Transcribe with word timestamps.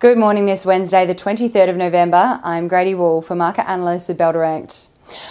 Good 0.00 0.18
morning 0.18 0.46
this 0.46 0.66
Wednesday, 0.66 1.06
the 1.06 1.14
23rd 1.14 1.70
of 1.70 1.76
November. 1.76 2.40
I'm 2.42 2.66
Grady 2.66 2.96
Wulff 2.96 3.26
for 3.26 3.36
market 3.36 3.70
analyst 3.70 4.10
at 4.10 4.18
Bell 4.18 4.32
Direct. 4.32 4.88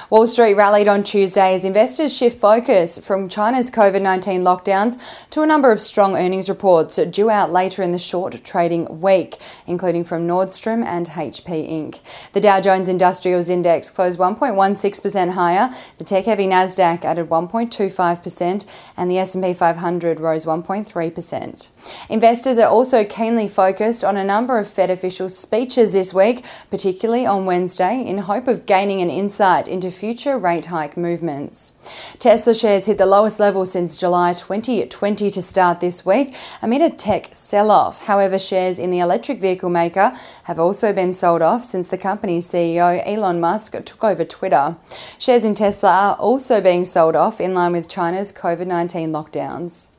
Wall 0.09 0.27
Street 0.27 0.53
rallied 0.53 0.87
on 0.87 1.03
Tuesday 1.03 1.53
as 1.53 1.65
investors 1.65 2.15
shift 2.15 2.39
focus 2.39 2.97
from 2.97 3.27
China's 3.27 3.71
COVID 3.71 4.01
19 4.01 4.41
lockdowns 4.41 4.97
to 5.29 5.41
a 5.41 5.47
number 5.47 5.71
of 5.71 5.81
strong 5.81 6.15
earnings 6.15 6.49
reports 6.49 6.97
due 6.97 7.29
out 7.29 7.51
later 7.51 7.81
in 7.81 7.91
the 7.91 7.99
short 7.99 8.43
trading 8.43 9.01
week, 9.01 9.37
including 9.65 10.03
from 10.03 10.27
Nordstrom 10.27 10.83
and 10.85 11.07
HP 11.07 11.69
Inc. 11.69 11.99
The 12.33 12.41
Dow 12.41 12.61
Jones 12.61 12.89
Industrials 12.89 13.49
Index 13.49 13.89
closed 13.89 14.19
1.16% 14.19 15.31
higher, 15.31 15.71
the 15.97 16.03
tech 16.03 16.25
heavy 16.25 16.47
Nasdaq 16.47 17.03
added 17.03 17.29
1.25%, 17.29 18.65
and 18.95 19.09
the 19.09 19.17
S&P 19.17 19.53
500 19.53 20.19
rose 20.19 20.45
1.3%. 20.45 21.69
Investors 22.09 22.57
are 22.57 22.69
also 22.69 23.03
keenly 23.03 23.47
focused 23.47 24.03
on 24.03 24.17
a 24.17 24.23
number 24.23 24.57
of 24.57 24.67
Fed 24.67 24.89
officials' 24.89 25.37
speeches 25.37 25.93
this 25.93 26.13
week, 26.13 26.45
particularly 26.69 27.25
on 27.25 27.45
Wednesday, 27.45 28.03
in 28.05 28.19
hope 28.19 28.47
of 28.47 28.65
gaining 28.65 29.01
an 29.01 29.09
insight 29.09 29.62
insight 29.63 29.73
into 29.73 29.91
future 29.91 30.37
rate 30.37 30.65
hike 30.65 30.97
movements. 30.97 31.73
Tesla 32.19 32.53
shares 32.53 32.85
hit 32.85 32.97
the 32.97 33.05
lowest 33.05 33.39
level 33.39 33.65
since 33.65 33.99
July 33.99 34.33
2020 34.33 35.29
to 35.31 35.41
start 35.41 35.79
this 35.79 36.05
week 36.05 36.35
amid 36.61 36.81
a 36.81 36.89
tech 36.89 37.29
sell 37.33 37.71
off. 37.71 38.05
However, 38.07 38.39
shares 38.39 38.79
in 38.79 38.91
the 38.91 38.99
electric 38.99 39.39
vehicle 39.39 39.69
maker 39.69 40.11
have 40.43 40.59
also 40.59 40.93
been 40.93 41.13
sold 41.13 41.41
off 41.41 41.63
since 41.63 41.87
the 41.87 41.97
company's 41.97 42.47
CEO 42.47 43.01
Elon 43.05 43.39
Musk 43.39 43.73
took 43.85 44.03
over 44.03 44.25
Twitter. 44.25 44.75
Shares 45.17 45.45
in 45.45 45.55
Tesla 45.55 45.89
are 45.89 46.15
also 46.15 46.61
being 46.61 46.85
sold 46.85 47.15
off 47.15 47.39
in 47.39 47.53
line 47.53 47.73
with 47.73 47.87
China's 47.87 48.31
COVID 48.31 48.67
19 48.67 49.11
lockdowns. 49.11 49.92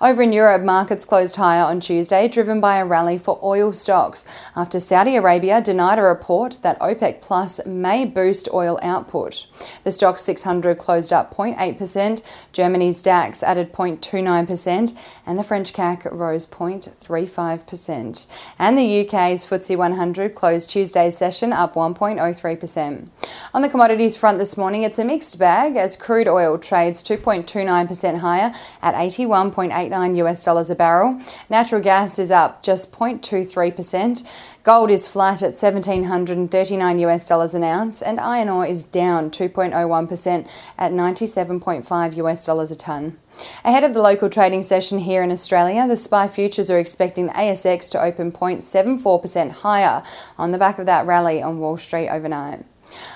Over 0.00 0.22
in 0.22 0.32
Europe, 0.32 0.62
markets 0.62 1.04
closed 1.04 1.36
higher 1.36 1.64
on 1.64 1.80
Tuesday, 1.80 2.28
driven 2.28 2.60
by 2.60 2.78
a 2.78 2.86
rally 2.86 3.18
for 3.18 3.38
oil 3.42 3.72
stocks 3.72 4.24
after 4.54 4.78
Saudi 4.78 5.16
Arabia 5.16 5.60
denied 5.60 5.98
a 5.98 6.02
report 6.02 6.58
that 6.62 6.78
OPEC 6.80 7.20
Plus 7.20 7.64
may 7.66 8.04
boost 8.04 8.48
oil 8.52 8.78
output. 8.82 9.46
The 9.84 9.90
Stoxx 9.90 10.20
600 10.20 10.78
closed 10.78 11.12
up 11.12 11.34
0.8%, 11.34 12.22
Germany's 12.52 13.02
DAX 13.02 13.42
added 13.42 13.72
0.29%, 13.72 14.96
and 15.26 15.38
the 15.38 15.44
French 15.44 15.72
CAC 15.72 16.10
rose 16.12 16.46
0.35%. 16.46 18.26
And 18.58 18.78
the 18.78 19.00
UK's 19.00 19.44
FTSE 19.44 19.76
100 19.76 20.34
closed 20.34 20.70
Tuesday's 20.70 21.16
session 21.16 21.52
up 21.52 21.74
1.03%. 21.74 23.08
On 23.52 23.62
the 23.62 23.68
commodities 23.68 24.16
front 24.16 24.38
this 24.38 24.56
morning, 24.56 24.84
it's 24.84 24.98
a 24.98 25.04
mixed 25.04 25.38
bag 25.38 25.76
as 25.76 25.96
crude 25.96 26.28
oil 26.28 26.56
trades 26.58 27.02
2.29% 27.02 28.18
higher 28.18 28.52
at 28.82 28.94
81. 28.94 29.50
1.89 29.58 30.16
US 30.18 30.44
dollars 30.44 30.70
a 30.70 30.76
barrel. 30.76 31.20
Natural 31.50 31.80
gas 31.80 32.18
is 32.20 32.30
up 32.30 32.62
just 32.62 32.92
0.23%. 32.92 34.22
Gold 34.62 34.90
is 34.90 35.08
flat 35.08 35.42
at 35.42 35.58
1739 35.58 36.98
US 37.00 37.28
dollars 37.28 37.54
an 37.54 37.64
ounce 37.64 38.00
and 38.00 38.20
iron 38.20 38.48
ore 38.48 38.66
is 38.66 38.84
down 38.84 39.30
2.01% 39.30 40.48
at 40.78 40.92
97.5 40.92 42.16
US 42.16 42.46
dollars 42.46 42.70
a 42.70 42.76
tonne. 42.76 43.18
Ahead 43.64 43.82
of 43.82 43.94
the 43.94 44.02
local 44.02 44.30
trading 44.30 44.62
session 44.62 44.98
here 44.98 45.22
in 45.22 45.32
Australia, 45.32 45.86
the 45.88 45.96
SPI 45.96 46.28
futures 46.28 46.70
are 46.70 46.78
expecting 46.78 47.26
the 47.26 47.32
ASX 47.32 47.90
to 47.90 48.02
open 48.02 48.30
0.74% 48.30 49.50
higher 49.50 50.02
on 50.36 50.52
the 50.52 50.58
back 50.58 50.78
of 50.78 50.86
that 50.86 51.06
rally 51.06 51.42
on 51.42 51.58
Wall 51.58 51.76
Street 51.76 52.08
overnight. 52.08 52.64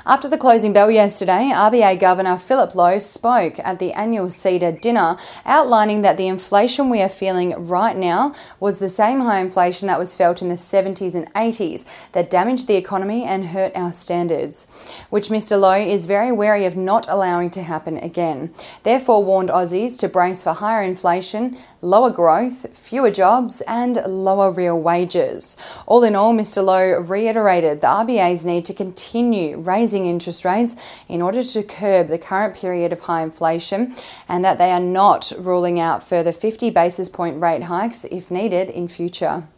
After 0.04 0.28
the 0.28 0.38
closing 0.38 0.72
bell 0.72 0.90
yesterday, 0.90 1.52
RBA 1.54 2.00
Governor 2.00 2.36
Philip 2.36 2.74
Lowe 2.74 2.98
spoke 2.98 3.58
at 3.60 3.78
the 3.78 3.92
annual 3.92 4.26
CEDA 4.26 4.80
dinner, 4.80 5.16
outlining 5.46 6.02
that 6.02 6.16
the 6.16 6.26
inflation 6.26 6.90
we 6.90 7.00
are 7.00 7.08
feeling 7.08 7.54
right 7.68 7.96
now 7.96 8.34
was 8.58 8.78
the 8.78 8.88
same 8.88 9.20
high 9.20 9.38
inflation 9.38 9.86
that 9.86 10.00
was 10.00 10.14
felt 10.14 10.42
in 10.42 10.48
the 10.48 10.56
70s 10.56 11.14
and 11.14 11.32
80s 11.34 11.84
that 12.12 12.30
damaged 12.30 12.66
the 12.66 12.74
economy 12.74 13.22
and 13.22 13.48
hurt 13.48 13.70
our 13.76 13.92
standards, 13.92 14.66
which 15.10 15.28
Mr. 15.28 15.58
Lowe 15.58 15.80
is 15.80 16.06
very 16.06 16.32
wary 16.32 16.64
of 16.64 16.76
not 16.76 17.06
allowing 17.08 17.50
to 17.50 17.62
happen 17.62 17.96
again. 17.98 18.52
Therefore, 18.82 19.24
warned 19.24 19.50
Aussies 19.50 19.98
to 20.00 20.08
brace 20.08 20.42
for 20.42 20.52
higher 20.52 20.82
inflation, 20.82 21.56
lower 21.80 22.10
growth, 22.10 22.76
fewer 22.76 23.10
jobs, 23.10 23.60
and 23.68 23.96
lower 24.04 24.50
real 24.50 24.80
wages. 24.80 25.56
All 25.86 26.02
in 26.02 26.16
all, 26.16 26.34
Mr. 26.34 26.64
Lowe 26.64 26.98
reiterated 27.00 27.80
the 27.80 27.86
RBA's 27.86 28.44
need 28.44 28.64
to 28.64 28.74
continue 28.74 29.61
raising 29.66 30.06
interest 30.06 30.44
rates 30.44 30.76
in 31.08 31.22
order 31.22 31.42
to 31.42 31.62
curb 31.62 32.08
the 32.08 32.18
current 32.18 32.54
period 32.54 32.92
of 32.92 33.00
high 33.00 33.22
inflation 33.22 33.94
and 34.28 34.44
that 34.44 34.58
they 34.58 34.70
are 34.70 34.80
not 34.80 35.32
ruling 35.38 35.78
out 35.80 36.02
further 36.02 36.32
50 36.32 36.70
basis 36.70 37.08
point 37.08 37.40
rate 37.40 37.64
hikes 37.64 38.04
if 38.04 38.30
needed 38.30 38.70
in 38.70 38.88
future. 38.88 39.48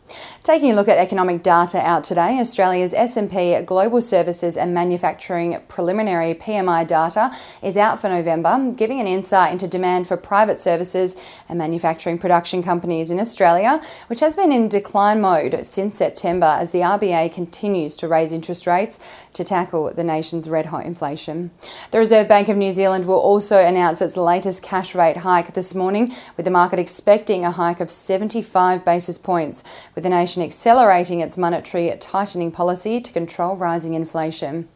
Taking 0.42 0.70
a 0.70 0.74
look 0.74 0.88
at 0.88 0.98
economic 0.98 1.42
data 1.42 1.78
out 1.78 2.04
today, 2.04 2.38
Australia's 2.38 2.92
S&P 2.94 3.60
Global 3.62 4.00
Services 4.00 4.56
and 4.56 4.74
Manufacturing 4.74 5.60
preliminary 5.68 6.34
PMI 6.34 6.86
data 6.86 7.30
is 7.62 7.76
out 7.76 8.00
for 8.00 8.08
November, 8.08 8.72
giving 8.76 9.00
an 9.00 9.06
insight 9.06 9.52
into 9.52 9.66
demand 9.66 10.06
for 10.06 10.16
private 10.16 10.60
services 10.60 11.16
and 11.48 11.58
manufacturing 11.58 12.18
production 12.18 12.62
companies 12.62 13.10
in 13.10 13.18
Australia, 13.18 13.80
which 14.08 14.20
has 14.20 14.36
been 14.36 14.52
in 14.52 14.68
decline 14.68 15.20
mode 15.20 15.64
since 15.64 15.96
September 15.96 16.58
as 16.60 16.70
the 16.70 16.80
RBA 16.80 17.32
continues 17.32 17.96
to 17.96 18.06
raise 18.06 18.30
interest 18.30 18.66
rates 18.66 18.98
to 19.32 19.44
tackle 19.44 19.92
the 19.94 20.04
nation's 20.04 20.48
red 20.48 20.66
hot 20.66 20.84
inflation. 20.84 21.50
The 21.90 21.98
Reserve 21.98 22.28
Bank 22.28 22.48
of 22.48 22.56
New 22.56 22.70
Zealand 22.70 23.06
will 23.06 23.18
also 23.18 23.58
announce 23.58 24.00
its 24.00 24.16
latest 24.16 24.62
cash 24.62 24.94
rate 24.94 25.18
hike 25.18 25.54
this 25.54 25.74
morning, 25.74 26.12
with 26.36 26.44
the 26.44 26.50
market 26.50 26.78
expecting 26.78 27.44
a 27.44 27.50
hike 27.50 27.80
of 27.80 27.90
75 27.90 28.84
basis 28.84 29.18
points 29.18 29.64
with 29.94 30.03
the 30.04 30.10
nation 30.10 30.42
accelerating 30.42 31.20
its 31.20 31.38
monetary 31.38 31.90
tightening 31.98 32.52
policy 32.52 33.00
to 33.00 33.10
control 33.10 33.56
rising 33.56 33.94
inflation. 33.94 34.68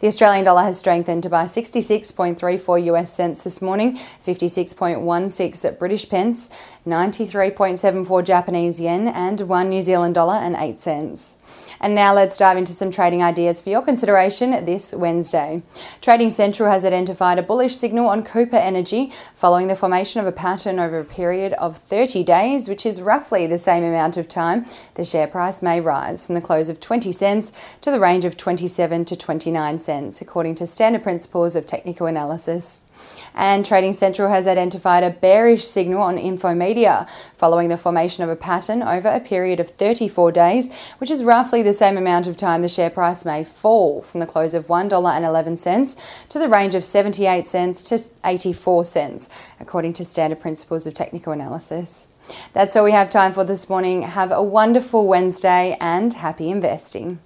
The 0.00 0.06
Australian 0.06 0.44
dollar 0.44 0.62
has 0.62 0.78
strengthened 0.78 1.28
by 1.30 1.44
66.34 1.44 2.84
US 2.84 3.12
cents 3.12 3.44
this 3.44 3.62
morning, 3.62 3.96
56.16 3.96 5.64
at 5.64 5.78
British 5.78 6.08
pence, 6.08 6.50
93.74 6.86 8.24
Japanese 8.24 8.80
yen, 8.80 9.08
and 9.08 9.40
1 9.40 9.68
New 9.68 9.80
Zealand 9.80 10.14
dollar 10.14 10.34
and 10.34 10.56
8 10.56 10.78
cents. 10.78 11.36
And 11.80 11.94
now 11.94 12.14
let's 12.14 12.38
dive 12.38 12.56
into 12.56 12.72
some 12.72 12.90
trading 12.90 13.22
ideas 13.22 13.60
for 13.60 13.68
your 13.68 13.82
consideration 13.82 14.64
this 14.64 14.92
Wednesday. 14.92 15.62
Trading 16.00 16.30
Central 16.30 16.70
has 16.70 16.84
identified 16.84 17.38
a 17.38 17.42
bullish 17.42 17.76
signal 17.76 18.08
on 18.08 18.24
Cooper 18.24 18.56
Energy 18.56 19.12
following 19.34 19.68
the 19.68 19.76
formation 19.76 20.20
of 20.20 20.26
a 20.26 20.32
pattern 20.32 20.78
over 20.78 20.98
a 20.98 21.04
period 21.04 21.52
of 21.54 21.76
30 21.78 22.24
days, 22.24 22.68
which 22.68 22.86
is 22.86 23.02
roughly 23.02 23.46
the 23.46 23.58
same 23.58 23.84
amount 23.84 24.16
of 24.16 24.28
time 24.28 24.66
the 24.94 25.04
share 25.04 25.26
price 25.26 25.62
may 25.62 25.80
rise 25.80 26.24
from 26.24 26.34
the 26.34 26.40
close 26.40 26.68
of 26.68 26.80
20 26.80 27.12
cents 27.12 27.52
to 27.80 27.90
the 27.90 28.00
range 28.00 28.24
of 28.24 28.36
27 28.36 29.04
to 29.04 29.16
29 29.16 29.53
cents, 29.78 30.20
according 30.20 30.54
to 30.56 30.66
standard 30.66 31.02
principles 31.02 31.56
of 31.56 31.66
technical 31.66 32.06
analysis. 32.06 32.84
And 33.34 33.66
Trading 33.66 33.92
Central 33.92 34.28
has 34.30 34.46
identified 34.46 35.02
a 35.02 35.10
bearish 35.10 35.64
signal 35.64 36.02
on 36.02 36.16
Infomedia 36.16 37.08
following 37.34 37.68
the 37.68 37.76
formation 37.76 38.22
of 38.22 38.30
a 38.30 38.36
pattern 38.36 38.82
over 38.82 39.08
a 39.08 39.20
period 39.20 39.60
of 39.60 39.70
34 39.70 40.32
days, 40.32 40.72
which 40.98 41.10
is 41.10 41.24
roughly 41.24 41.62
the 41.62 41.72
same 41.72 41.96
amount 41.96 42.26
of 42.26 42.36
time 42.36 42.62
the 42.62 42.68
share 42.68 42.90
price 42.90 43.24
may 43.24 43.42
fall 43.42 44.02
from 44.02 44.20
the 44.20 44.26
close 44.26 44.54
of 44.54 44.66
$1.11 44.66 46.28
to 46.28 46.38
the 46.38 46.48
range 46.48 46.74
of 46.74 46.84
78 46.84 47.46
cents 47.46 47.82
to 47.82 47.98
84 48.24 48.84
cents, 48.84 49.28
according 49.58 49.92
to 49.94 50.04
standard 50.04 50.40
principles 50.40 50.86
of 50.86 50.94
technical 50.94 51.32
analysis. 51.32 52.08
That's 52.52 52.74
all 52.76 52.84
we 52.84 52.92
have 52.92 53.10
time 53.10 53.32
for 53.32 53.44
this 53.44 53.68
morning. 53.68 54.02
Have 54.02 54.32
a 54.32 54.42
wonderful 54.42 55.06
Wednesday 55.06 55.76
and 55.80 56.12
happy 56.14 56.50
investing. 56.50 57.18